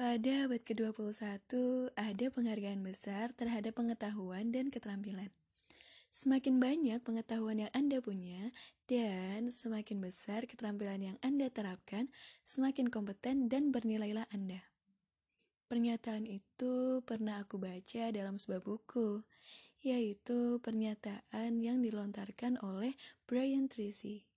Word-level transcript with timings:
Pada 0.00 0.48
abad 0.48 0.64
ke-21, 0.64 1.12
ada 1.92 2.26
penghargaan 2.32 2.80
besar 2.80 3.36
terhadap 3.36 3.76
pengetahuan 3.76 4.48
dan 4.48 4.72
keterampilan. 4.72 5.28
Semakin 6.08 6.56
banyak 6.56 7.04
pengetahuan 7.04 7.60
yang 7.60 7.72
Anda 7.76 8.00
punya 8.00 8.48
dan 8.88 9.52
semakin 9.52 10.00
besar 10.00 10.48
keterampilan 10.48 11.04
yang 11.04 11.16
Anda 11.20 11.52
terapkan, 11.52 12.08
semakin 12.40 12.88
kompeten 12.88 13.52
dan 13.52 13.76
bernilailah 13.76 14.24
Anda. 14.32 14.64
Pernyataan 15.68 16.24
itu 16.24 17.04
pernah 17.04 17.44
aku 17.44 17.60
baca 17.60 18.08
dalam 18.08 18.40
sebuah 18.40 18.64
buku, 18.64 19.20
yaitu 19.84 20.64
pernyataan 20.64 21.60
yang 21.60 21.84
dilontarkan 21.84 22.56
oleh 22.64 22.96
Brian 23.28 23.68
Tracy. 23.68 24.29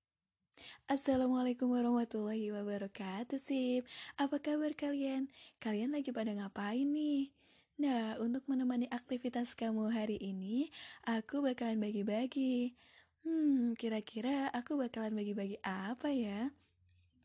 Assalamualaikum 0.93 1.73
warahmatullahi 1.73 2.53
wabarakatuh 2.53 3.41
Sip 3.41 3.87
Apa 4.13 4.37
kabar 4.37 4.75
kalian? 4.77 5.31
Kalian 5.57 5.89
lagi 5.89 6.13
pada 6.13 6.35
ngapain 6.35 6.85
nih? 6.85 7.33
Nah, 7.81 8.19
untuk 8.21 8.45
menemani 8.45 8.85
aktivitas 8.93 9.57
kamu 9.57 9.89
hari 9.89 10.21
ini 10.21 10.69
Aku 11.07 11.41
bakalan 11.41 11.81
bagi-bagi 11.81 12.77
Hmm, 13.25 13.73
kira-kira 13.73 14.53
aku 14.53 14.77
bakalan 14.77 15.17
bagi-bagi 15.17 15.57
apa 15.65 16.13
ya? 16.13 16.53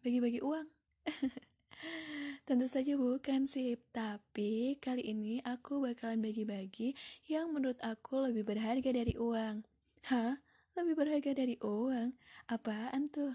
Bagi-bagi 0.01 0.41
uang? 0.41 0.71
Tentu 2.49 2.65
saja 2.71 2.97
bukan 2.97 3.45
Sip 3.45 3.85
Tapi 3.93 4.81
kali 4.81 5.03
ini 5.03 5.45
aku 5.45 5.85
bakalan 5.85 6.25
bagi-bagi 6.25 6.97
Yang 7.29 7.47
menurut 7.53 7.81
aku 7.85 8.33
lebih 8.33 8.49
berharga 8.49 8.97
dari 8.97 9.13
uang 9.19 9.67
Hah? 10.09 10.41
Lebih 10.79 10.95
berharga 10.95 11.35
dari 11.35 11.59
uang. 11.59 12.15
Apaan 12.47 13.11
tuh? 13.11 13.35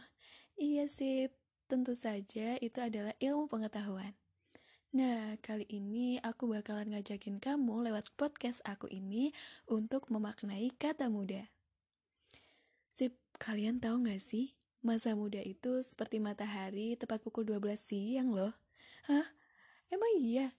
Iya 0.56 0.88
sih, 0.88 1.28
tentu 1.68 1.92
saja 1.92 2.56
itu 2.62 2.80
adalah 2.80 3.12
ilmu 3.20 3.52
pengetahuan. 3.52 4.16
Nah, 4.94 5.36
kali 5.42 5.66
ini 5.74 6.22
aku 6.22 6.46
bakalan 6.46 6.94
ngajakin 6.94 7.42
kamu 7.42 7.90
lewat 7.90 8.14
podcast 8.14 8.62
aku 8.62 8.85
ini 8.88 9.34
untuk 9.66 10.08
memaknai 10.13 10.70
kata 10.77 11.10
muda. 11.10 11.50
Sip, 12.94 13.18
kalian 13.41 13.82
tahu 13.82 14.05
gak 14.05 14.22
sih? 14.22 14.54
Masa 14.85 15.18
muda 15.18 15.41
itu 15.41 15.82
seperti 15.82 16.22
matahari 16.22 16.94
tepat 16.94 17.26
pukul 17.26 17.41
12 17.44 17.74
siang 17.76 18.38
loh. 18.38 18.54
Hah? 19.10 19.34
Emang 19.90 20.13
iya? 20.22 20.54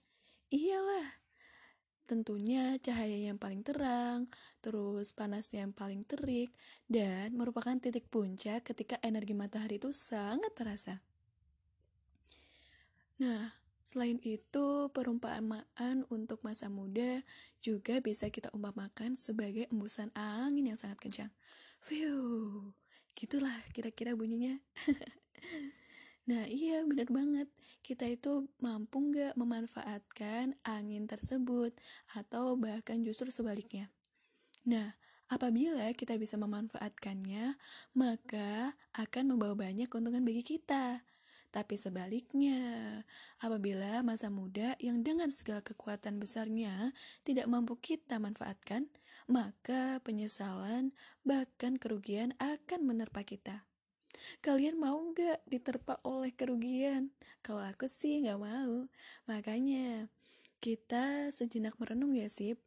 Iyalah, 0.51 1.24
Tentunya 2.05 2.77
cahaya 2.77 3.17
yang 3.33 3.41
paling 3.41 3.65
terang, 3.65 4.29
terus 4.61 5.09
panasnya 5.09 5.65
yang 5.65 5.73
paling 5.73 6.05
terik, 6.05 6.53
dan 6.85 7.33
merupakan 7.33 7.73
titik 7.81 8.05
puncak 8.13 8.61
ketika 8.61 9.01
energi 9.01 9.33
matahari 9.33 9.81
itu 9.81 9.89
sangat 9.89 10.53
terasa. 10.53 11.01
Nah, 13.17 13.57
selain 13.81 14.21
itu, 14.21 14.93
perumpamaan 14.93 16.05
untuk 16.13 16.45
masa 16.45 16.69
muda 16.69 17.25
juga 17.65 17.97
bisa 18.05 18.29
kita 18.29 18.53
umpamakan 18.53 19.17
sebagai 19.17 19.65
embusan 19.73 20.13
angin 20.13 20.69
yang 20.69 20.77
sangat 20.77 21.01
kencang. 21.01 21.31
View, 21.89 22.69
gitulah 23.17 23.55
kira-kira 23.73 24.13
bunyinya. 24.13 24.61
Nah 26.25 26.49
iya 26.49 26.81
benar 26.81 27.05
banget, 27.13 27.47
kita 27.85 28.09
itu 28.09 28.49
mampu 28.57 28.97
nggak 28.97 29.37
memanfaatkan 29.37 30.57
angin 30.65 31.05
tersebut 31.05 31.77
atau 32.17 32.57
bahkan 32.57 33.05
justru 33.05 33.29
sebaliknya. 33.29 33.93
Nah, 34.65 34.97
apabila 35.29 35.85
kita 35.93 36.17
bisa 36.17 36.33
memanfaatkannya, 36.41 37.53
maka 37.93 38.73
akan 38.97 39.37
membawa 39.37 39.53
banyak 39.53 39.85
keuntungan 39.85 40.25
bagi 40.25 40.41
kita. 40.41 41.05
Tapi 41.53 41.77
sebaliknya, 41.77 42.59
apabila 43.37 44.01
masa 44.01 44.33
muda 44.33 44.73
yang 44.81 45.05
dengan 45.05 45.29
segala 45.29 45.61
kekuatan 45.61 46.17
besarnya 46.17 46.91
tidak 47.21 47.45
mampu 47.45 47.77
kita 47.77 48.17
manfaatkan, 48.17 48.89
maka 49.29 50.01
penyesalan 50.01 50.91
bahkan 51.21 51.77
kerugian 51.77 52.33
akan 52.41 52.81
menerpa 52.83 53.21
kita. 53.21 53.63
Kalian 54.39 54.79
mau 54.79 54.97
nggak 54.97 55.47
diterpa 55.47 55.99
oleh 56.03 56.31
kerugian? 56.33 57.13
Kalau 57.45 57.61
aku 57.61 57.85
sih 57.89 58.23
nggak 58.25 58.41
mau. 58.41 58.87
Makanya, 59.29 60.09
kita 60.59 61.29
sejenak 61.29 61.77
merenung 61.77 62.17
ya, 62.17 62.31
Sip. 62.31 62.57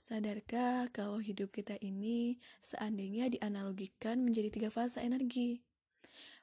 Sadarkah 0.00 0.88
kalau 0.96 1.20
hidup 1.20 1.52
kita 1.52 1.76
ini 1.84 2.40
seandainya 2.64 3.28
dianalogikan 3.28 4.24
menjadi 4.24 4.48
tiga 4.48 4.70
fase 4.72 5.04
energi? 5.04 5.60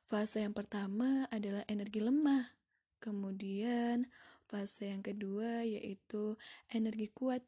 Fase 0.06 0.45
yang 0.45 0.53
pertama 0.53 1.25
adalah 1.34 1.66
energi 1.66 1.97
lemah. 1.97 2.53
Kemudian, 3.01 4.07
fase 4.45 4.94
yang 4.94 5.01
kedua 5.01 5.66
yaitu 5.66 6.38
energi 6.69 7.09
kuat. 7.09 7.41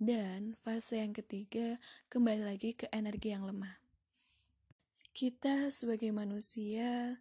Dan 0.00 0.56
fase 0.56 0.96
yang 1.04 1.12
ketiga 1.12 1.76
kembali 2.08 2.40
lagi 2.48 2.72
ke 2.72 2.88
energi 2.88 3.36
yang 3.36 3.44
lemah. 3.44 3.89
Kita 5.10 5.74
sebagai 5.74 6.14
manusia 6.14 7.18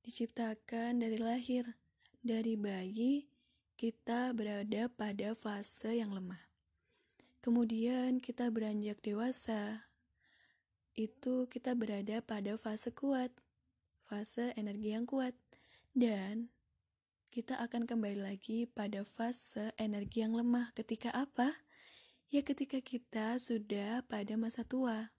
diciptakan 0.00 1.04
dari 1.04 1.20
lahir. 1.20 1.76
Dari 2.26 2.58
bayi, 2.58 3.30
kita 3.78 4.34
berada 4.34 4.90
pada 4.90 5.36
fase 5.36 6.00
yang 6.00 6.10
lemah. 6.10 6.40
Kemudian 7.44 8.18
kita 8.18 8.50
beranjak 8.50 8.98
dewasa. 9.04 9.86
Itu 10.96 11.46
kita 11.46 11.76
berada 11.76 12.24
pada 12.24 12.56
fase 12.58 12.90
kuat, 12.90 13.30
fase 14.08 14.50
energi 14.56 14.96
yang 14.96 15.04
kuat. 15.06 15.36
Dan 15.92 16.50
kita 17.30 17.60
akan 17.62 17.84
kembali 17.84 18.26
lagi 18.26 18.64
pada 18.64 19.04
fase 19.04 19.76
energi 19.76 20.24
yang 20.24 20.34
lemah 20.34 20.72
ketika 20.72 21.12
apa? 21.12 21.52
Ya 22.32 22.42
ketika 22.42 22.80
kita 22.82 23.38
sudah 23.38 24.02
pada 24.08 24.34
masa 24.34 24.64
tua. 24.64 25.15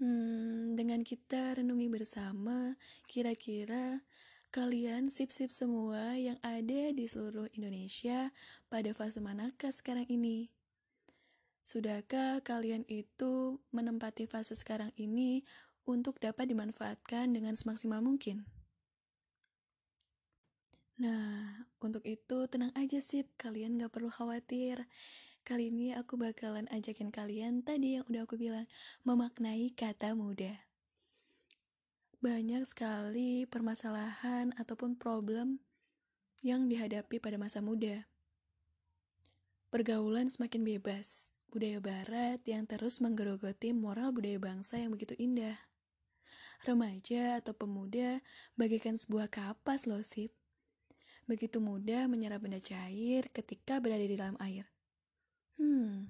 Hmm, 0.00 0.80
dengan 0.80 1.04
kita 1.04 1.60
renungi 1.60 1.92
bersama, 1.92 2.72
kira-kira 3.04 4.00
kalian 4.48 5.12
sip-sip 5.12 5.52
semua 5.52 6.16
yang 6.16 6.40
ada 6.40 6.88
di 6.88 7.04
seluruh 7.04 7.52
Indonesia 7.52 8.32
pada 8.72 8.96
fase 8.96 9.20
manakah 9.20 9.68
sekarang 9.68 10.08
ini? 10.08 10.48
Sudahkah 11.68 12.40
kalian 12.40 12.88
itu 12.88 13.60
menempati 13.76 14.24
fase 14.24 14.56
sekarang 14.56 14.88
ini 14.96 15.44
untuk 15.84 16.16
dapat 16.16 16.48
dimanfaatkan 16.48 17.36
dengan 17.36 17.52
semaksimal 17.52 18.00
mungkin? 18.00 18.48
Nah, 20.96 21.68
untuk 21.84 22.08
itu 22.08 22.48
tenang 22.48 22.72
aja 22.72 23.04
sip, 23.04 23.28
kalian 23.36 23.76
gak 23.76 23.92
perlu 23.92 24.08
khawatir. 24.08 24.88
Kali 25.42 25.72
ini 25.72 25.96
aku 25.96 26.20
bakalan 26.20 26.68
ajakin 26.70 27.10
kalian 27.10 27.64
tadi 27.64 27.98
yang 27.98 28.04
udah 28.06 28.22
aku 28.28 28.36
bilang, 28.36 28.68
memaknai 29.02 29.72
kata 29.72 30.12
muda. 30.14 30.62
Banyak 32.20 32.68
sekali 32.68 33.48
permasalahan 33.48 34.52
ataupun 34.60 35.00
problem 35.00 35.64
yang 36.44 36.68
dihadapi 36.68 37.16
pada 37.16 37.40
masa 37.40 37.64
muda. 37.64 38.04
Pergaulan 39.72 40.28
semakin 40.28 40.60
bebas, 40.66 41.32
budaya 41.48 41.80
barat 41.80 42.44
yang 42.44 42.68
terus 42.68 43.00
menggerogoti 43.00 43.72
moral 43.72 44.12
budaya 44.12 44.36
bangsa 44.36 44.76
yang 44.76 44.92
begitu 44.92 45.16
indah. 45.16 45.56
Remaja 46.68 47.40
atau 47.40 47.56
pemuda 47.56 48.20
bagaikan 48.60 49.00
sebuah 49.00 49.32
kapas 49.32 49.88
loh 49.88 50.04
sip. 50.04 50.36
Begitu 51.24 51.62
mudah 51.62 52.04
menyerap 52.04 52.44
benda 52.44 52.60
cair 52.60 53.32
ketika 53.32 53.80
berada 53.80 54.04
di 54.04 54.18
dalam 54.18 54.36
air. 54.42 54.68
Hmm, 55.60 56.08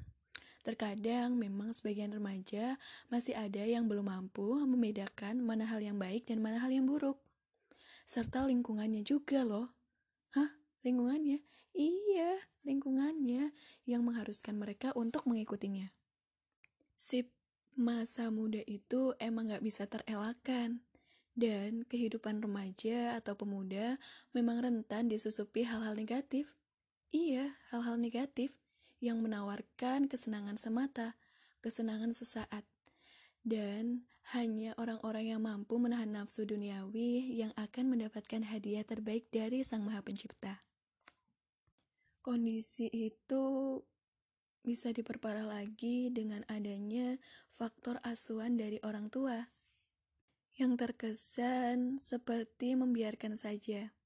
terkadang 0.63 1.35
memang 1.35 1.75
sebagian 1.75 2.15
remaja 2.15 2.79
masih 3.11 3.35
ada 3.35 3.67
yang 3.67 3.91
belum 3.91 4.07
mampu 4.07 4.63
membedakan 4.63 5.43
mana 5.43 5.67
hal 5.67 5.83
yang 5.83 5.99
baik 5.99 6.31
dan 6.31 6.39
mana 6.39 6.63
hal 6.63 6.71
yang 6.71 6.87
buruk. 6.87 7.19
Serta 8.07 8.47
lingkungannya 8.47 9.03
juga 9.03 9.43
loh. 9.43 9.75
Hah? 10.39 10.55
Lingkungannya? 10.87 11.43
Iya, 11.75 12.39
lingkungannya 12.63 13.51
yang 13.91 14.07
mengharuskan 14.07 14.55
mereka 14.55 14.95
untuk 14.95 15.27
mengikutinya. 15.27 15.91
Sip, 16.95 17.35
masa 17.75 18.31
muda 18.31 18.63
itu 18.71 19.19
emang 19.19 19.51
gak 19.51 19.67
bisa 19.67 19.91
terelakkan. 19.91 20.87
Dan 21.35 21.83
kehidupan 21.91 22.39
remaja 22.39 23.19
atau 23.19 23.35
pemuda 23.35 23.99
memang 24.31 24.63
rentan 24.63 25.11
disusupi 25.11 25.67
hal-hal 25.67 25.99
negatif. 25.99 26.55
Iya, 27.11 27.59
hal-hal 27.75 27.99
negatif 27.99 28.60
yang 29.01 29.25
menawarkan 29.25 30.07
kesenangan 30.07 30.61
semata, 30.61 31.17
kesenangan 31.65 32.13
sesaat, 32.13 32.69
dan 33.41 34.05
hanya 34.37 34.77
orang-orang 34.77 35.35
yang 35.35 35.43
mampu 35.43 35.81
menahan 35.81 36.13
nafsu 36.13 36.45
duniawi 36.45 37.35
yang 37.35 37.51
akan 37.57 37.91
mendapatkan 37.91 38.45
hadiah 38.45 38.85
terbaik 38.85 39.27
dari 39.33 39.65
Sang 39.65 39.83
Maha 39.83 40.05
Pencipta. 40.05 40.61
Kondisi 42.21 42.87
itu 42.93 43.81
bisa 44.61 44.93
diperparah 44.93 45.49
lagi 45.49 46.13
dengan 46.13 46.45
adanya 46.53 47.17
faktor 47.49 47.97
asuhan 48.05 48.61
dari 48.61 48.77
orang 48.85 49.09
tua 49.09 49.49
yang 50.61 50.77
terkesan 50.77 51.97
seperti 51.97 52.77
membiarkan 52.77 53.41
saja 53.41 53.97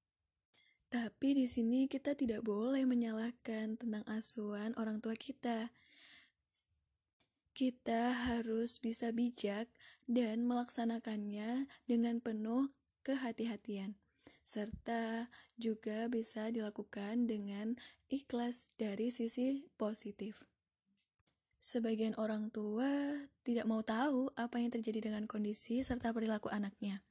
Tapi 0.94 1.34
di 1.34 1.50
sini 1.50 1.90
kita 1.90 2.14
tidak 2.14 2.46
boleh 2.46 2.86
menyalahkan 2.86 3.74
tentang 3.74 4.06
asuhan 4.06 4.78
orang 4.78 5.02
tua 5.02 5.18
kita. 5.18 5.74
Kita 7.50 8.14
harus 8.14 8.78
bisa 8.78 9.10
bijak 9.10 9.66
dan 10.06 10.46
melaksanakannya 10.46 11.66
dengan 11.90 12.22
penuh 12.22 12.70
kehati-hatian, 13.02 13.98
serta 14.46 15.34
juga 15.58 16.06
bisa 16.06 16.46
dilakukan 16.54 17.26
dengan 17.26 17.74
ikhlas 18.06 18.70
dari 18.78 19.10
sisi 19.10 19.66
positif. 19.74 20.46
Sebagian 21.58 22.14
orang 22.22 22.54
tua 22.54 23.18
tidak 23.42 23.66
mau 23.66 23.82
tahu 23.82 24.30
apa 24.38 24.62
yang 24.62 24.70
terjadi 24.70 25.10
dengan 25.10 25.26
kondisi 25.26 25.82
serta 25.82 26.14
perilaku 26.14 26.54
anaknya. 26.54 27.02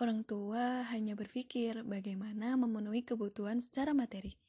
Orang 0.00 0.24
tua 0.24 0.80
hanya 0.96 1.12
berpikir 1.12 1.84
bagaimana 1.84 2.56
memenuhi 2.56 3.04
kebutuhan 3.04 3.60
secara 3.60 3.92
materi. 3.92 4.40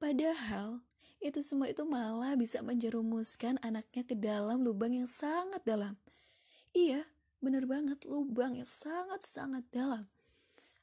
Padahal, 0.00 0.80
itu 1.20 1.44
semua 1.44 1.68
itu 1.68 1.84
malah 1.84 2.32
bisa 2.40 2.64
menjerumuskan 2.64 3.60
anaknya 3.60 4.00
ke 4.08 4.16
dalam 4.16 4.64
lubang 4.64 4.96
yang 4.96 5.04
sangat 5.04 5.60
dalam. 5.68 6.00
Iya, 6.72 7.04
bener 7.44 7.68
banget, 7.68 8.08
lubang 8.08 8.56
yang 8.56 8.64
sangat-sangat 8.64 9.68
dalam. 9.68 10.08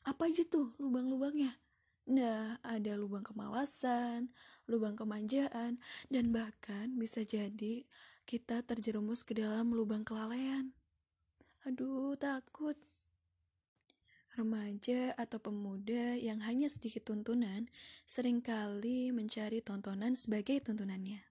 Apa 0.06 0.30
aja 0.30 0.46
tuh 0.46 0.78
lubang-lubangnya? 0.78 1.58
Nah, 2.06 2.62
ada 2.62 2.94
lubang 2.94 3.26
kemalasan, 3.26 4.30
lubang 4.70 4.94
kemanjaan, 4.94 5.82
dan 6.14 6.26
bahkan 6.30 6.94
bisa 6.94 7.26
jadi 7.26 7.90
kita 8.30 8.62
terjerumus 8.70 9.26
ke 9.26 9.34
dalam 9.34 9.74
lubang 9.74 10.06
kelalaian. 10.06 10.78
Aduh, 11.66 12.14
takut. 12.22 12.78
Remaja 14.36 15.16
atau 15.16 15.40
pemuda 15.40 16.20
yang 16.20 16.44
hanya 16.44 16.68
sedikit 16.68 17.08
tuntunan 17.08 17.72
sering 18.04 18.44
kali 18.44 19.16
mencari 19.16 19.64
tontonan 19.64 20.12
sebagai 20.12 20.60
tuntunannya. 20.60 21.24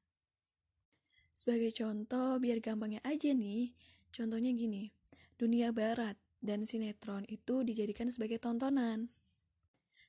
Sebagai 1.37 1.69
contoh, 1.77 2.41
biar 2.41 2.65
gampangnya 2.65 3.05
aja 3.05 3.37
nih, 3.37 3.77
contohnya 4.09 4.57
gini, 4.57 4.89
dunia 5.37 5.69
barat 5.69 6.17
dan 6.41 6.65
sinetron 6.65 7.29
itu 7.29 7.61
dijadikan 7.61 8.09
sebagai 8.09 8.41
tontonan. 8.41 9.13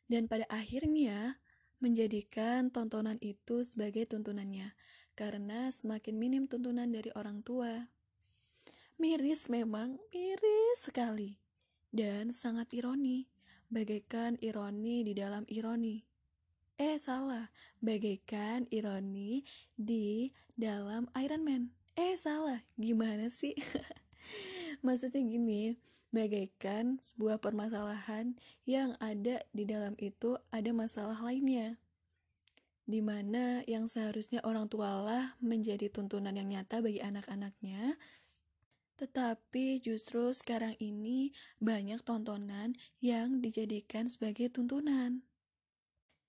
Dan 0.08 0.32
pada 0.32 0.48
akhirnya, 0.48 1.44
menjadikan 1.84 2.72
tontonan 2.72 3.20
itu 3.20 3.68
sebagai 3.68 4.08
tuntunannya, 4.08 4.72
karena 5.20 5.68
semakin 5.68 6.16
minim 6.16 6.48
tuntunan 6.48 6.88
dari 6.88 7.12
orang 7.12 7.44
tua. 7.44 7.92
Miris 8.96 9.52
memang, 9.52 10.00
miris 10.16 10.80
sekali 10.80 11.44
dan 11.96 12.36
sangat 12.36 12.76
ironi, 12.76 13.32
bagaikan 13.72 14.36
ironi 14.44 15.08
di 15.08 15.16
dalam 15.16 15.48
ironi. 15.48 16.04
Eh, 16.76 17.00
salah, 17.00 17.56
bagaikan 17.80 18.68
ironi 18.68 19.48
di 19.80 20.36
dalam 20.60 21.08
Iron 21.16 21.48
Man. 21.48 21.64
Eh, 21.96 22.20
salah, 22.20 22.68
gimana 22.76 23.32
sih? 23.32 23.56
Maksudnya 24.86 25.24
gini, 25.24 25.80
bagaikan 26.12 27.00
sebuah 27.00 27.40
permasalahan 27.40 28.36
yang 28.68 29.00
ada 29.00 29.40
di 29.56 29.64
dalam 29.64 29.96
itu 30.04 30.36
ada 30.52 30.76
masalah 30.76 31.16
lainnya. 31.24 31.80
Di 32.84 33.00
mana 33.00 33.64
yang 33.72 33.88
seharusnya 33.88 34.44
orang 34.44 34.68
tualah 34.68 35.40
menjadi 35.40 35.88
tuntunan 35.88 36.36
yang 36.36 36.52
nyata 36.52 36.84
bagi 36.84 37.00
anak-anaknya, 37.00 37.96
tetapi 38.96 39.84
justru 39.84 40.32
sekarang 40.32 40.80
ini 40.80 41.36
banyak 41.60 42.00
tontonan 42.04 42.80
yang 43.04 43.44
dijadikan 43.44 44.08
sebagai 44.08 44.48
tuntunan. 44.52 45.24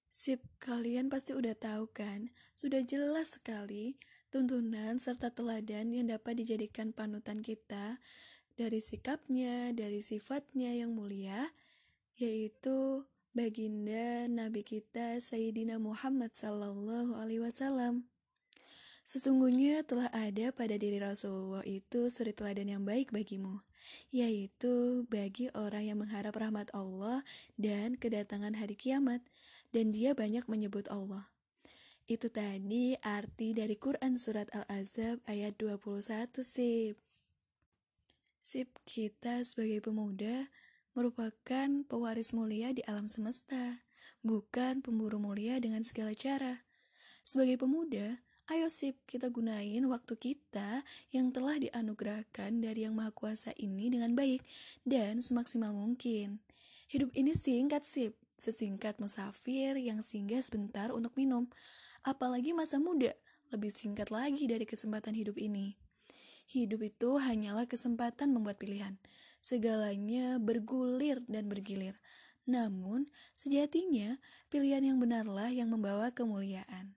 Sip, 0.07 0.43
kalian 0.63 1.11
pasti 1.11 1.35
udah 1.35 1.55
tahu 1.55 1.91
kan? 1.91 2.31
Sudah 2.57 2.83
jelas 2.83 3.37
sekali 3.37 3.99
tuntunan 4.31 4.99
serta 4.99 5.31
teladan 5.31 5.93
yang 5.95 6.09
dapat 6.11 6.41
dijadikan 6.43 6.91
panutan 6.91 7.43
kita 7.43 8.01
dari 8.57 8.81
sikapnya, 8.81 9.77
dari 9.77 10.01
sifatnya 10.01 10.73
yang 10.73 10.97
mulia, 10.97 11.53
yaitu 12.17 13.05
baginda 13.37 14.25
Nabi 14.33 14.65
kita 14.65 15.21
Sayyidina 15.21 15.77
Muhammad 15.77 16.33
Sallallahu 16.33 17.13
Alaihi 17.21 17.45
Wasallam. 17.45 18.09
Sesungguhnya 19.07 19.87
telah 19.87 20.11
ada 20.11 20.51
pada 20.51 20.75
diri 20.75 20.99
Rasulullah 20.99 21.63
itu 21.63 22.11
suri 22.11 22.35
teladan 22.35 22.67
yang 22.67 22.83
baik 22.83 23.15
bagimu, 23.15 23.63
yaitu 24.11 25.07
bagi 25.07 25.47
orang 25.55 25.87
yang 25.87 26.03
mengharap 26.03 26.35
rahmat 26.35 26.75
Allah 26.75 27.23
dan 27.55 27.95
kedatangan 27.95 28.59
hari 28.59 28.75
kiamat, 28.75 29.23
dan 29.71 29.95
dia 29.95 30.11
banyak 30.11 30.43
menyebut 30.51 30.91
Allah. 30.91 31.31
Itu 32.11 32.35
tadi 32.35 32.99
arti 32.99 33.55
dari 33.55 33.79
Quran 33.79 34.19
Surat 34.19 34.51
Al-Azab 34.51 35.23
ayat 35.31 35.55
21 35.55 36.43
sip. 36.43 36.99
Sip 38.43 38.75
kita 38.91 39.47
sebagai 39.47 39.87
pemuda 39.87 40.51
merupakan 40.99 41.69
pewaris 41.87 42.35
mulia 42.35 42.75
di 42.75 42.83
alam 42.91 43.07
semesta, 43.07 43.87
bukan 44.27 44.83
pemburu 44.83 45.23
mulia 45.23 45.63
dengan 45.63 45.87
segala 45.87 46.11
cara. 46.11 46.67
Sebagai 47.23 47.59
pemuda, 47.59 48.23
Ayo 48.47 48.71
sip, 48.71 48.95
kita 49.11 49.27
gunain 49.27 49.83
waktu 49.91 50.15
kita 50.15 50.87
yang 51.11 51.35
telah 51.35 51.59
dianugerahkan 51.59 52.55
dari 52.63 52.87
Yang 52.87 52.95
Maha 52.95 53.11
Kuasa 53.11 53.51
ini 53.59 53.91
dengan 53.91 54.15
baik 54.15 54.39
dan 54.87 55.19
semaksimal 55.19 55.75
mungkin. 55.75 56.39
Hidup 56.87 57.11
ini 57.19 57.35
singkat 57.35 57.83
sip, 57.83 58.15
sesingkat 58.39 59.03
musafir 59.03 59.75
yang 59.75 59.99
singgah 59.99 60.39
sebentar 60.47 60.95
untuk 60.95 61.19
minum. 61.19 61.51
Apalagi 62.07 62.55
masa 62.55 62.79
muda, 62.79 63.19
lebih 63.51 63.75
singkat 63.75 64.15
lagi 64.15 64.47
dari 64.47 64.63
kesempatan 64.63 65.19
hidup 65.19 65.35
ini. 65.43 65.75
Hidup 66.47 66.87
itu 66.87 67.19
hanyalah 67.19 67.67
kesempatan 67.67 68.31
membuat 68.31 68.63
pilihan. 68.63 68.95
Segalanya 69.43 70.39
bergulir 70.39 71.19
dan 71.27 71.51
bergilir. 71.51 71.99
Namun, 72.47 73.11
sejatinya 73.35 74.23
pilihan 74.55 74.87
yang 74.87 75.03
benarlah 75.03 75.51
yang 75.51 75.67
membawa 75.67 76.15
kemuliaan. 76.15 76.95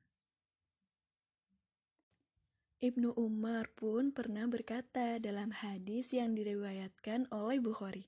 Ibnu 2.79 3.11
Umar 3.19 3.67
pun 3.75 4.15
pernah 4.15 4.47
berkata 4.47 5.19
dalam 5.19 5.51
hadis 5.51 6.15
yang 6.15 6.31
diriwayatkan 6.31 7.27
oleh 7.27 7.59
Bukhari. 7.59 8.07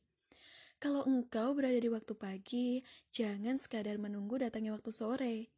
Kalau 0.79 1.03
engkau 1.03 1.51
berada 1.51 1.75
di 1.75 1.91
waktu 1.91 2.15
pagi, 2.15 2.79
jangan 3.11 3.59
sekadar 3.59 3.99
menunggu 3.99 4.39
datangnya 4.39 4.71
waktu 4.71 4.95
sore. 4.95 5.51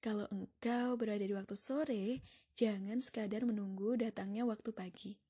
Kalau 0.00 0.24
engkau 0.32 0.96
berada 0.96 1.20
di 1.20 1.36
waktu 1.36 1.52
sore, 1.60 2.24
jangan 2.56 3.04
sekadar 3.04 3.44
menunggu 3.44 4.00
datangnya 4.00 4.48
waktu 4.48 4.72
pagi. 4.72 5.20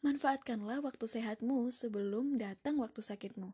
Manfaatkanlah 0.00 0.80
waktu 0.80 1.04
sehatmu 1.04 1.68
sebelum 1.68 2.40
datang 2.40 2.80
waktu 2.80 3.04
sakitmu, 3.04 3.52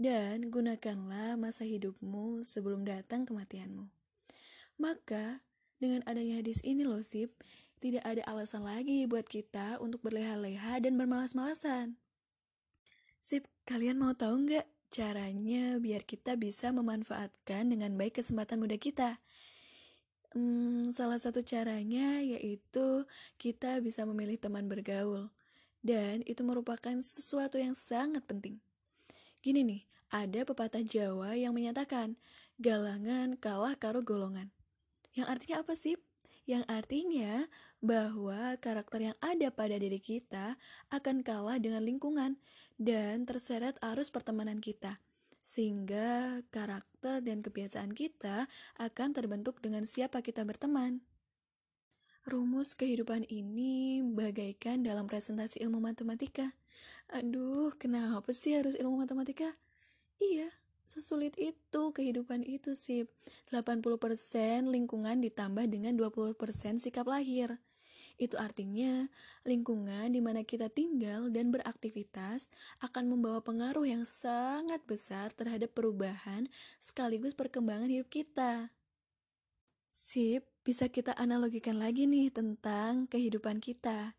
dan 0.00 0.48
gunakanlah 0.48 1.36
masa 1.36 1.68
hidupmu 1.68 2.48
sebelum 2.48 2.88
datang 2.88 3.28
kematianmu. 3.28 3.92
Maka, 4.80 5.44
dengan 5.80 6.04
adanya 6.04 6.44
hadis 6.44 6.60
ini 6.60 6.84
loh 6.84 7.00
Sip, 7.00 7.32
tidak 7.80 8.04
ada 8.04 8.20
alasan 8.28 8.68
lagi 8.68 9.08
buat 9.08 9.24
kita 9.24 9.80
untuk 9.80 10.04
berleha-leha 10.04 10.84
dan 10.84 11.00
bermalas-malasan. 11.00 11.96
Sip, 13.24 13.48
kalian 13.64 13.96
mau 13.96 14.12
tahu 14.12 14.44
nggak 14.44 14.68
caranya 14.92 15.80
biar 15.80 16.04
kita 16.04 16.36
bisa 16.36 16.68
memanfaatkan 16.76 17.72
dengan 17.72 17.96
baik 17.96 18.20
kesempatan 18.20 18.60
muda 18.60 18.76
kita? 18.76 19.16
Hmm, 20.36 20.92
salah 20.94 21.18
satu 21.18 21.42
caranya 21.42 22.22
yaitu 22.22 23.08
kita 23.40 23.80
bisa 23.80 24.04
memilih 24.04 24.36
teman 24.36 24.68
bergaul. 24.68 25.32
Dan 25.80 26.20
itu 26.28 26.44
merupakan 26.44 26.92
sesuatu 27.00 27.56
yang 27.56 27.72
sangat 27.72 28.20
penting. 28.28 28.60
Gini 29.40 29.64
nih, 29.64 29.82
ada 30.12 30.44
pepatah 30.44 30.84
Jawa 30.84 31.32
yang 31.32 31.56
menyatakan, 31.56 32.20
galangan 32.60 33.40
kalah 33.40 33.72
karo 33.80 34.04
golongan. 34.04 34.52
Yang 35.14 35.26
artinya 35.26 35.56
apa 35.62 35.72
sih? 35.74 35.94
Yang 36.48 36.64
artinya 36.66 37.32
bahwa 37.78 38.58
karakter 38.58 39.12
yang 39.12 39.16
ada 39.22 39.48
pada 39.54 39.76
diri 39.78 40.02
kita 40.02 40.58
akan 40.90 41.22
kalah 41.22 41.62
dengan 41.62 41.84
lingkungan 41.86 42.40
dan 42.80 43.28
terseret 43.28 43.76
arus 43.80 44.08
pertemanan 44.08 44.58
kita, 44.58 44.98
sehingga 45.44 46.40
karakter 46.50 47.22
dan 47.22 47.44
kebiasaan 47.44 47.92
kita 47.94 48.50
akan 48.80 49.08
terbentuk 49.14 49.62
dengan 49.62 49.86
siapa 49.86 50.24
kita 50.24 50.42
berteman. 50.42 51.04
Rumus 52.28 52.76
kehidupan 52.76 53.24
ini 53.32 54.04
bagaikan 54.04 54.84
dalam 54.84 55.08
presentasi 55.08 55.64
ilmu 55.64 55.80
matematika. 55.80 56.52
Aduh, 57.16 57.72
kenapa 57.80 58.28
sih 58.36 58.60
harus 58.60 58.76
ilmu 58.76 59.00
matematika? 59.00 59.56
Iya, 60.20 60.52
sesulit 60.90 61.38
itu 61.38 61.82
kehidupan 61.94 62.42
itu 62.42 62.74
sih. 62.74 63.06
80% 63.54 64.66
lingkungan 64.66 65.22
ditambah 65.22 65.70
dengan 65.70 65.94
20% 65.94 66.34
sikap 66.82 67.06
lahir. 67.06 67.62
Itu 68.20 68.36
artinya 68.36 69.08
lingkungan 69.48 70.12
di 70.12 70.20
mana 70.20 70.44
kita 70.44 70.68
tinggal 70.68 71.32
dan 71.32 71.48
beraktivitas 71.54 72.52
akan 72.84 73.16
membawa 73.16 73.40
pengaruh 73.40 73.88
yang 73.88 74.04
sangat 74.04 74.84
besar 74.84 75.32
terhadap 75.32 75.72
perubahan 75.72 76.50
sekaligus 76.82 77.32
perkembangan 77.32 77.88
hidup 77.88 78.12
kita. 78.12 78.74
Sip, 79.88 80.44
bisa 80.60 80.92
kita 80.92 81.16
analogikan 81.16 81.80
lagi 81.80 82.04
nih 82.04 82.28
tentang 82.28 83.08
kehidupan 83.08 83.62
kita. 83.62 84.12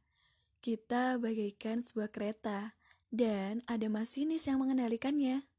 Kita 0.65 1.21
bagaikan 1.21 1.85
sebuah 1.85 2.09
kereta 2.09 2.73
dan 3.13 3.61
ada 3.69 3.85
masinis 3.85 4.49
yang 4.49 4.57
mengendalikannya. 4.65 5.50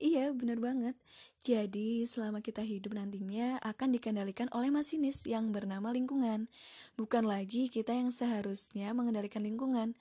Iya, 0.00 0.32
benar 0.32 0.56
banget. 0.64 0.96
Jadi, 1.44 2.08
selama 2.08 2.40
kita 2.40 2.64
hidup 2.64 2.96
nantinya 2.96 3.60
akan 3.60 3.92
dikendalikan 3.92 4.48
oleh 4.56 4.72
masinis 4.72 5.28
yang 5.28 5.52
bernama 5.52 5.92
lingkungan. 5.92 6.48
Bukan 6.96 7.28
lagi 7.28 7.68
kita 7.68 7.92
yang 7.92 8.08
seharusnya 8.08 8.96
mengendalikan 8.96 9.44
lingkungan. 9.44 9.92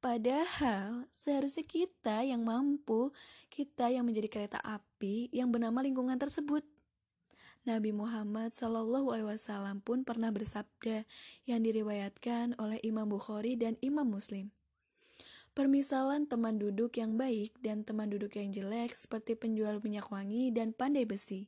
Padahal, 0.00 1.04
seharusnya 1.12 1.60
kita 1.60 2.24
yang 2.24 2.40
mampu, 2.40 3.12
kita 3.52 3.92
yang 3.92 4.08
menjadi 4.08 4.32
kereta 4.32 4.58
api 4.64 5.28
yang 5.28 5.52
bernama 5.52 5.84
lingkungan 5.84 6.16
tersebut. 6.16 6.64
Nabi 7.68 7.92
Muhammad 7.92 8.56
Shallallahu 8.56 9.12
Alaihi 9.12 9.28
Wasallam 9.28 9.84
pun 9.84 10.08
pernah 10.08 10.32
bersabda 10.32 11.04
yang 11.44 11.60
diriwayatkan 11.60 12.56
oleh 12.56 12.80
Imam 12.80 13.08
Bukhari 13.12 13.60
dan 13.60 13.76
Imam 13.84 14.08
Muslim. 14.08 14.52
Permisalan 15.54 16.26
teman 16.26 16.58
duduk 16.58 16.98
yang 16.98 17.14
baik 17.14 17.54
dan 17.62 17.86
teman 17.86 18.10
duduk 18.10 18.34
yang 18.34 18.50
jelek 18.50 18.90
seperti 18.90 19.38
penjual 19.38 19.78
minyak 19.78 20.10
wangi 20.10 20.50
dan 20.50 20.74
pandai 20.74 21.06
besi. 21.06 21.46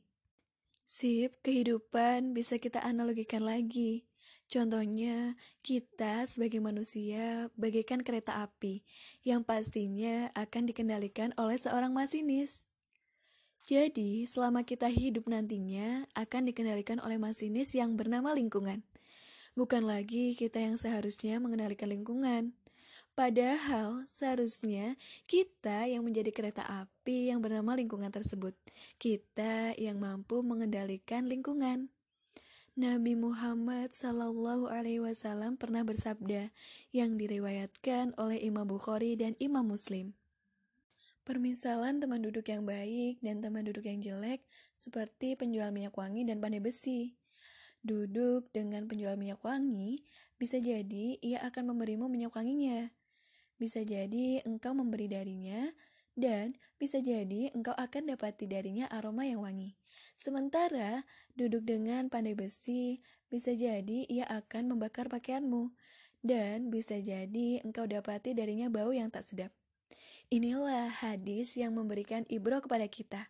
Sip, 0.87 1.43
kehidupan 1.43 2.31
bisa 2.31 2.55
kita 2.55 2.79
analogikan 2.79 3.43
lagi. 3.43 4.07
Contohnya, 4.47 5.35
kita 5.59 6.23
sebagai 6.23 6.63
manusia 6.63 7.51
bagaikan 7.59 7.99
kereta 7.99 8.47
api 8.47 8.87
yang 9.27 9.43
pastinya 9.43 10.31
akan 10.39 10.71
dikendalikan 10.71 11.35
oleh 11.35 11.59
seorang 11.59 11.91
masinis. 11.91 12.63
Jadi, 13.67 14.23
selama 14.23 14.63
kita 14.63 14.87
hidup 14.87 15.27
nantinya 15.27 16.07
akan 16.15 16.47
dikendalikan 16.47 17.03
oleh 17.03 17.19
masinis 17.19 17.75
yang 17.75 17.99
bernama 17.99 18.31
lingkungan. 18.31 18.87
Bukan 19.59 19.83
lagi 19.83 20.31
kita 20.31 20.63
yang 20.63 20.79
seharusnya 20.79 21.43
mengendalikan 21.43 21.91
lingkungan. 21.91 22.55
Padahal 23.17 24.05
seharusnya 24.05 24.93
kita 25.25 25.89
yang 25.89 26.05
menjadi 26.05 26.29
kereta 26.29 26.61
api 26.61 27.33
yang 27.33 27.41
bernama 27.41 27.73
lingkungan 27.73 28.13
tersebut. 28.13 28.53
Kita 29.01 29.73
yang 29.73 29.97
mampu 29.97 30.45
mengendalikan 30.45 31.25
lingkungan. 31.25 31.89
Nabi 32.77 33.17
Muhammad 33.17 33.89
Wasallam 33.89 35.57
pernah 35.57 35.81
bersabda 35.81 36.53
yang 36.93 37.17
diriwayatkan 37.17 38.13
oleh 38.21 38.37
Imam 38.37 38.69
Bukhari 38.69 39.17
dan 39.17 39.33
Imam 39.41 39.65
Muslim. 39.65 40.13
Permisalan 41.25 41.97
teman 41.97 42.21
duduk 42.21 42.45
yang 42.45 42.69
baik 42.69 43.17
dan 43.25 43.41
teman 43.41 43.65
duduk 43.65 43.89
yang 43.89 43.97
jelek 43.97 44.45
seperti 44.77 45.33
penjual 45.33 45.73
minyak 45.73 45.97
wangi 45.97 46.21
dan 46.21 46.37
pandai 46.37 46.61
besi. 46.61 47.17
Duduk 47.81 48.53
dengan 48.53 48.85
penjual 48.85 49.17
minyak 49.17 49.41
wangi, 49.41 50.05
bisa 50.37 50.61
jadi 50.61 51.17
ia 51.17 51.41
akan 51.49 51.73
memberimu 51.73 52.05
minyak 52.13 52.37
wanginya. 52.37 52.93
Bisa 53.57 53.81
jadi 53.81 54.41
engkau 54.45 54.77
memberi 54.77 55.09
darinya, 55.09 55.73
dan 56.17 56.57
bisa 56.81 56.97
jadi 56.97 57.53
engkau 57.53 57.77
akan 57.77 58.09
dapati 58.09 58.49
darinya 58.49 58.89
aroma 58.89 59.29
yang 59.29 59.45
wangi. 59.45 59.77
Sementara 60.17 61.05
duduk 61.37 61.61
dengan 61.61 62.09
pandai 62.09 62.33
besi, 62.33 63.05
bisa 63.29 63.53
jadi 63.53 64.09
ia 64.09 64.25
akan 64.25 64.73
membakar 64.73 65.09
pakaianmu, 65.13 65.73
dan 66.25 66.73
bisa 66.73 66.97
jadi 66.97 67.61
engkau 67.61 67.85
dapati 67.85 68.33
darinya 68.33 68.65
bau 68.73 68.89
yang 68.89 69.13
tak 69.13 69.29
sedap. 69.29 69.53
Inilah 70.33 70.89
hadis 70.89 71.55
yang 71.55 71.77
memberikan 71.77 72.25
ibro 72.27 72.59
kepada 72.59 72.89
kita. 72.89 73.29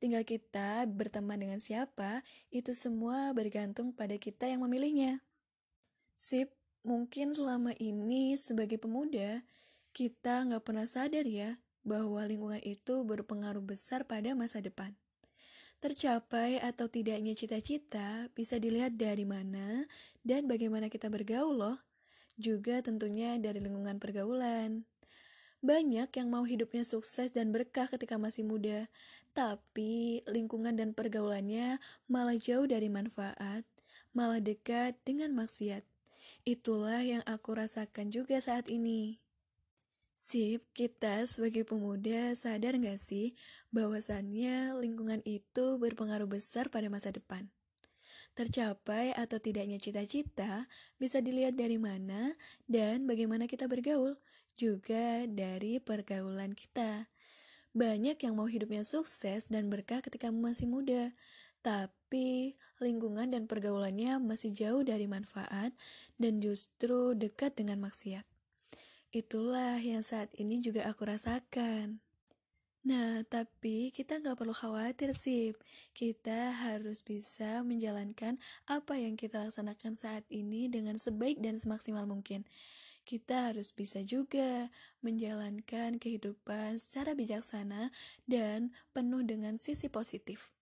Tinggal 0.00 0.24
kita 0.24 0.88
berteman 0.88 1.40
dengan 1.40 1.60
siapa, 1.60 2.24
itu 2.52 2.72
semua 2.76 3.32
bergantung 3.32 3.92
pada 3.92 4.16
kita 4.16 4.48
yang 4.48 4.64
memilihnya. 4.64 5.24
Sip, 6.16 6.52
Mungkin 6.80 7.36
selama 7.36 7.76
ini 7.76 8.40
sebagai 8.40 8.80
pemuda, 8.80 9.44
kita 9.92 10.48
nggak 10.48 10.64
pernah 10.64 10.88
sadar 10.88 11.28
ya 11.28 11.60
bahwa 11.84 12.24
lingkungan 12.24 12.62
itu 12.64 13.04
berpengaruh 13.04 13.60
besar 13.60 14.08
pada 14.08 14.32
masa 14.32 14.64
depan. 14.64 14.96
Tercapai 15.80 16.60
atau 16.60 16.92
tidaknya 16.92 17.32
cita-cita 17.32 18.28
bisa 18.36 18.60
dilihat 18.60 19.00
dari 19.00 19.24
mana 19.24 19.88
dan 20.24 20.44
bagaimana 20.44 20.92
kita 20.92 21.08
bergaul 21.08 21.56
loh. 21.56 21.78
Juga 22.40 22.80
tentunya 22.80 23.36
dari 23.36 23.60
lingkungan 23.60 24.00
pergaulan. 24.00 24.84
Banyak 25.60 26.08
yang 26.16 26.28
mau 26.32 26.48
hidupnya 26.48 26.88
sukses 26.88 27.36
dan 27.36 27.52
berkah 27.52 27.84
ketika 27.84 28.16
masih 28.16 28.48
muda, 28.48 28.88
tapi 29.36 30.24
lingkungan 30.24 30.72
dan 30.72 30.96
pergaulannya 30.96 31.76
malah 32.08 32.36
jauh 32.40 32.64
dari 32.64 32.88
manfaat, 32.88 33.68
malah 34.16 34.40
dekat 34.40 34.96
dengan 35.04 35.36
maksiat. 35.36 35.89
Itulah 36.48 37.04
yang 37.04 37.20
aku 37.28 37.52
rasakan 37.52 38.08
juga 38.08 38.40
saat 38.40 38.72
ini. 38.72 39.20
Sip, 40.16 40.64
kita 40.76 41.24
sebagai 41.24 41.64
pemuda 41.64 42.36
sadar 42.36 42.76
gak 42.76 43.00
sih 43.00 43.32
bahwasannya 43.72 44.76
lingkungan 44.76 45.24
itu 45.24 45.80
berpengaruh 45.80 46.28
besar 46.28 46.68
pada 46.68 46.92
masa 46.92 47.08
depan? 47.08 47.48
Tercapai 48.36 49.16
atau 49.16 49.40
tidaknya 49.40 49.80
cita-cita 49.80 50.68
bisa 51.00 51.24
dilihat 51.24 51.56
dari 51.56 51.76
mana 51.76 52.36
dan 52.68 53.04
bagaimana 53.08 53.48
kita 53.48 53.64
bergaul, 53.64 54.16
juga 54.60 55.24
dari 55.24 55.80
pergaulan 55.80 56.52
kita. 56.52 57.08
Banyak 57.72 58.20
yang 58.20 58.36
mau 58.36 58.48
hidupnya 58.48 58.84
sukses 58.84 59.48
dan 59.48 59.72
berkah 59.72 60.04
ketika 60.04 60.28
masih 60.28 60.68
muda, 60.68 61.16
tapi 61.60 62.56
lingkungan 62.80 63.30
dan 63.30 63.44
pergaulannya 63.44 64.16
masih 64.18 64.50
jauh 64.56 64.82
dari 64.84 65.04
manfaat 65.04 65.76
dan 66.16 66.40
justru 66.40 67.12
dekat 67.12 67.56
dengan 67.56 67.80
maksiat. 67.84 68.24
Itulah 69.10 69.82
yang 69.82 70.00
saat 70.00 70.30
ini 70.38 70.62
juga 70.62 70.86
aku 70.86 71.04
rasakan. 71.04 72.00
Nah, 72.80 73.20
tapi 73.28 73.92
kita 73.92 74.24
nggak 74.24 74.40
perlu 74.40 74.56
khawatir 74.56 75.12
sih. 75.12 75.52
Kita 75.92 76.54
harus 76.54 77.04
bisa 77.04 77.60
menjalankan 77.60 78.40
apa 78.64 78.96
yang 78.96 79.20
kita 79.20 79.44
laksanakan 79.44 79.92
saat 79.92 80.24
ini 80.32 80.70
dengan 80.72 80.96
sebaik 80.96 81.42
dan 81.44 81.60
semaksimal 81.60 82.08
mungkin. 82.08 82.48
Kita 83.04 83.52
harus 83.52 83.74
bisa 83.76 84.00
juga 84.00 84.72
menjalankan 85.04 86.00
kehidupan 86.00 86.80
secara 86.80 87.12
bijaksana 87.12 87.92
dan 88.24 88.72
penuh 88.96 89.26
dengan 89.26 89.60
sisi 89.60 89.92
positif. 89.92 90.54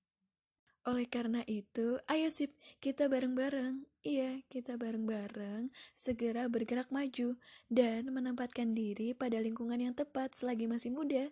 Oleh 0.89 1.05
karena 1.05 1.45
itu, 1.45 2.01
ayo 2.09 2.33
sip, 2.33 2.57
kita 2.81 3.13
bareng-bareng. 3.13 3.85
Iya, 4.01 4.41
kita 4.49 4.81
bareng-bareng 4.81 5.69
segera 5.93 6.49
bergerak 6.49 6.89
maju 6.89 7.37
dan 7.69 8.09
menempatkan 8.09 8.73
diri 8.73 9.13
pada 9.13 9.37
lingkungan 9.37 9.77
yang 9.77 9.93
tepat 9.93 10.33
selagi 10.33 10.65
masih 10.65 10.89
muda. 10.89 11.29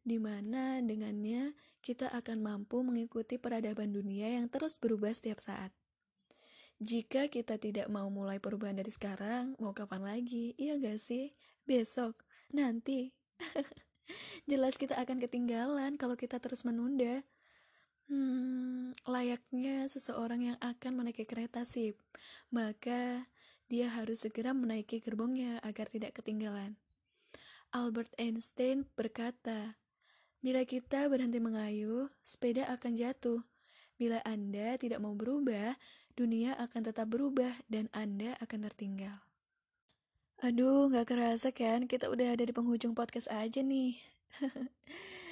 Di 0.00 0.16
mana 0.16 0.80
dengannya 0.80 1.52
kita 1.84 2.08
akan 2.08 2.40
mampu 2.40 2.80
mengikuti 2.80 3.36
peradaban 3.36 3.92
dunia 3.92 4.40
yang 4.40 4.48
terus 4.48 4.80
berubah 4.80 5.12
setiap 5.12 5.44
saat. 5.44 5.76
Jika 6.80 7.28
kita 7.28 7.60
tidak 7.60 7.84
mau 7.92 8.08
mulai 8.08 8.40
perubahan 8.40 8.80
dari 8.80 8.88
sekarang, 8.88 9.60
mau 9.60 9.76
kapan 9.76 10.08
lagi? 10.08 10.56
Iya 10.56 10.80
gak 10.80 11.04
sih? 11.04 11.36
Besok? 11.68 12.16
Nanti? 12.56 13.12
Jelas 14.48 14.80
kita 14.80 14.96
akan 14.96 15.20
ketinggalan 15.20 16.00
kalau 16.00 16.16
kita 16.16 16.40
terus 16.40 16.64
menunda. 16.64 17.20
Hmm, 18.10 18.59
layaknya 19.10 19.90
seseorang 19.90 20.54
yang 20.54 20.58
akan 20.62 21.02
menaiki 21.02 21.26
kereta 21.26 21.66
sip, 21.66 21.98
maka 22.54 23.26
dia 23.66 23.90
harus 23.90 24.22
segera 24.22 24.54
menaiki 24.54 25.02
gerbongnya 25.02 25.58
agar 25.66 25.90
tidak 25.90 26.18
ketinggalan. 26.18 26.78
Albert 27.70 28.10
Einstein 28.18 28.86
berkata, 28.98 29.78
"Bila 30.42 30.66
kita 30.66 31.06
berhenti 31.06 31.38
mengayuh, 31.38 32.10
sepeda 32.22 32.66
akan 32.70 32.98
jatuh. 32.98 33.42
Bila 33.94 34.18
Anda 34.26 34.74
tidak 34.78 34.98
mau 34.98 35.14
berubah, 35.14 35.78
dunia 36.18 36.58
akan 36.58 36.90
tetap 36.90 37.10
berubah 37.10 37.54
dan 37.70 37.86
Anda 37.94 38.34
akan 38.42 38.66
tertinggal." 38.70 39.22
Aduh, 40.40 40.88
gak 40.88 41.12
kerasa 41.12 41.52
kan 41.52 41.84
kita 41.84 42.08
udah 42.08 42.32
ada 42.32 42.48
di 42.48 42.50
penghujung 42.56 42.96
podcast 42.96 43.28
aja 43.28 43.60
nih. 43.60 44.00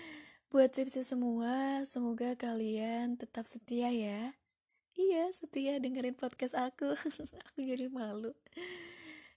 Buat 0.48 0.72
sip-sip 0.72 1.04
semua, 1.04 1.84
semoga 1.84 2.32
kalian 2.32 3.20
tetap 3.20 3.44
setia 3.44 3.92
ya. 3.92 4.32
Iya, 4.96 5.28
setia 5.36 5.76
dengerin 5.76 6.16
podcast 6.16 6.56
aku. 6.56 6.96
aku 7.52 7.58
jadi 7.60 7.92
malu. 7.92 8.32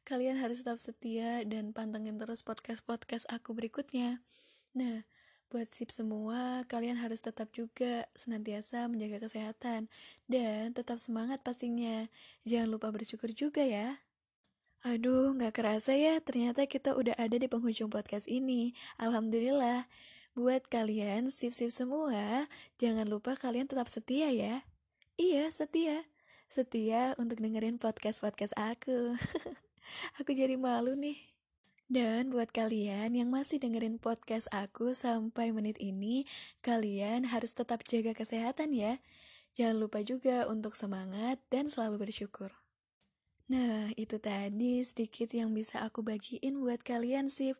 Kalian 0.08 0.40
harus 0.40 0.64
tetap 0.64 0.80
setia 0.80 1.44
dan 1.44 1.76
pantengin 1.76 2.16
terus 2.16 2.48
podcast-podcast 2.48 3.28
aku 3.28 3.52
berikutnya. 3.52 4.24
Nah, 4.72 5.04
buat 5.52 5.68
sip 5.76 5.92
semua, 5.92 6.64
kalian 6.72 6.96
harus 6.96 7.20
tetap 7.20 7.52
juga 7.52 8.08
senantiasa 8.16 8.88
menjaga 8.88 9.28
kesehatan 9.28 9.92
dan 10.32 10.72
tetap 10.72 10.96
semangat 10.96 11.44
pastinya. 11.44 12.08
Jangan 12.48 12.72
lupa 12.72 12.88
bersyukur 12.88 13.36
juga 13.36 13.68
ya. 13.68 14.00
Aduh, 14.88 15.36
nggak 15.36 15.60
kerasa 15.60 15.92
ya, 15.92 16.24
ternyata 16.24 16.64
kita 16.72 16.96
udah 16.96 17.20
ada 17.20 17.36
di 17.36 17.52
penghujung 17.52 17.92
podcast 17.92 18.32
ini. 18.32 18.72
Alhamdulillah. 18.96 19.92
Buat 20.32 20.72
kalian, 20.72 21.28
sip-sip 21.28 21.76
semua, 21.76 22.48
jangan 22.80 23.04
lupa 23.04 23.36
kalian 23.36 23.68
tetap 23.68 23.92
setia 23.92 24.32
ya. 24.32 24.64
Iya, 25.20 25.52
setia. 25.52 26.08
Setia 26.48 27.20
untuk 27.20 27.44
dengerin 27.44 27.76
podcast-podcast 27.76 28.56
aku. 28.56 29.20
aku 30.24 30.32
jadi 30.32 30.56
malu 30.56 30.96
nih. 30.96 31.20
Dan 31.92 32.32
buat 32.32 32.48
kalian 32.56 33.12
yang 33.12 33.28
masih 33.28 33.60
dengerin 33.60 34.00
podcast 34.00 34.48
aku 34.56 34.96
sampai 34.96 35.52
menit 35.52 35.76
ini, 35.84 36.24
kalian 36.64 37.28
harus 37.28 37.52
tetap 37.52 37.84
jaga 37.84 38.16
kesehatan 38.16 38.72
ya. 38.72 39.04
Jangan 39.60 39.84
lupa 39.84 40.00
juga 40.00 40.48
untuk 40.48 40.80
semangat 40.80 41.44
dan 41.52 41.68
selalu 41.68 42.08
bersyukur. 42.08 42.56
Nah, 43.52 43.92
itu 44.00 44.16
tadi 44.16 44.80
sedikit 44.80 45.28
yang 45.36 45.52
bisa 45.52 45.84
aku 45.84 46.08
bagiin 46.08 46.64
buat 46.64 46.80
kalian 46.88 47.28
sih. 47.28 47.52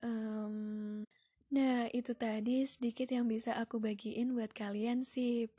Um, 0.00 1.04
nah, 1.54 1.86
itu 1.92 2.16
tadi 2.16 2.64
sedikit 2.64 3.12
yang 3.12 3.28
bisa 3.28 3.54
aku 3.60 3.76
bagiin 3.78 4.32
buat 4.32 4.50
kalian 4.56 5.04
sih. 5.04 5.52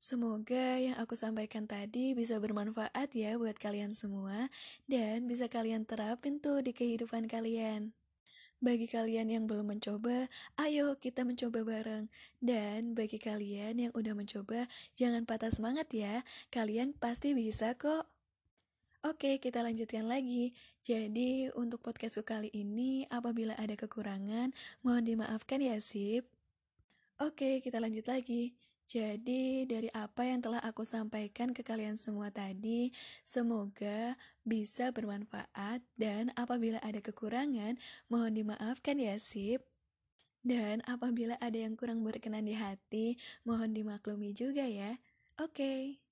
Semoga 0.00 0.76
yang 0.80 0.96
aku 1.00 1.14
sampaikan 1.16 1.64
tadi 1.64 2.12
bisa 2.12 2.36
bermanfaat 2.36 3.08
ya 3.16 3.40
buat 3.40 3.56
kalian 3.56 3.96
semua 3.96 4.52
dan 4.84 5.24
bisa 5.30 5.48
kalian 5.48 5.88
terapin 5.88 6.42
tuh 6.44 6.60
di 6.60 6.76
kehidupan 6.76 7.24
kalian. 7.24 7.94
Bagi 8.64 8.88
kalian 8.88 9.28
yang 9.28 9.44
belum 9.44 9.76
mencoba, 9.76 10.24
ayo 10.56 10.96
kita 10.96 11.20
mencoba 11.26 11.60
bareng. 11.68 12.08
Dan 12.40 12.96
bagi 12.96 13.20
kalian 13.20 13.76
yang 13.76 13.92
udah 13.92 14.16
mencoba, 14.16 14.64
jangan 14.96 15.28
patah 15.28 15.52
semangat 15.52 15.92
ya. 15.92 16.24
Kalian 16.48 16.96
pasti 16.96 17.36
bisa 17.36 17.76
kok. 17.76 18.13
Oke, 19.04 19.36
kita 19.36 19.60
lanjutkan 19.60 20.08
lagi. 20.08 20.56
Jadi, 20.80 21.52
untuk 21.60 21.84
podcastku 21.84 22.24
kali 22.24 22.48
ini, 22.56 23.04
apabila 23.12 23.52
ada 23.52 23.76
kekurangan, 23.76 24.56
mohon 24.80 25.04
dimaafkan 25.04 25.60
ya, 25.60 25.76
Sip. 25.76 26.24
Oke, 27.20 27.60
kita 27.60 27.84
lanjut 27.84 28.08
lagi. 28.08 28.56
Jadi, 28.88 29.68
dari 29.68 29.92
apa 29.92 30.24
yang 30.24 30.40
telah 30.40 30.56
aku 30.64 30.88
sampaikan 30.88 31.52
ke 31.52 31.60
kalian 31.60 32.00
semua 32.00 32.32
tadi, 32.32 32.96
semoga 33.28 34.16
bisa 34.40 34.88
bermanfaat 34.88 35.84
dan 36.00 36.32
apabila 36.32 36.80
ada 36.80 37.04
kekurangan, 37.04 37.76
mohon 38.08 38.32
dimaafkan 38.32 38.96
ya, 38.96 39.20
Sip. 39.20 39.68
Dan 40.40 40.80
apabila 40.88 41.36
ada 41.44 41.60
yang 41.60 41.76
kurang 41.76 42.00
berkenan 42.00 42.48
di 42.48 42.56
hati, 42.56 43.20
mohon 43.44 43.76
dimaklumi 43.76 44.32
juga 44.32 44.64
ya. 44.64 44.96
Oke. 45.36 45.60
Okay. 45.60 46.03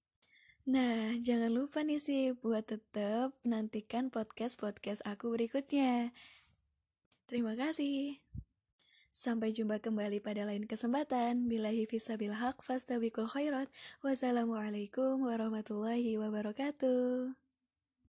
Nah, 0.63 1.19
jangan 1.19 1.51
lupa 1.51 1.83
nih 1.83 1.99
sih 1.99 2.23
buat 2.39 2.63
tetap 2.63 3.35
menantikan 3.43 4.15
podcast-podcast 4.15 5.03
aku 5.03 5.35
berikutnya. 5.35 6.15
Terima 7.27 7.59
kasih. 7.59 8.23
Sampai 9.11 9.51
jumpa 9.51 9.83
kembali 9.83 10.23
pada 10.23 10.47
lain 10.47 10.71
kesempatan. 10.71 11.51
Bilahi 11.51 11.91
fisabil 11.91 12.31
haq 12.31 12.63
fastabikul 12.63 13.27
khairat. 13.27 13.75
Wassalamualaikum 14.07 15.27
warahmatullahi 15.27 16.15
wabarakatuh. 16.23 17.42